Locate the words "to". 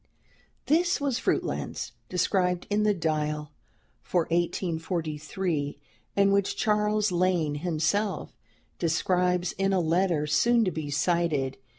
10.65-10.71